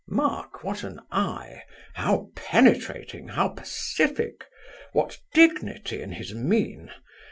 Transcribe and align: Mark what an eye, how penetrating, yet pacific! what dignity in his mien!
Mark 0.09 0.63
what 0.63 0.83
an 0.83 0.99
eye, 1.11 1.61
how 1.93 2.31
penetrating, 2.35 3.27
yet 3.37 3.55
pacific! 3.55 4.45
what 4.93 5.19
dignity 5.31 6.01
in 6.01 6.13
his 6.13 6.33
mien! 6.33 6.89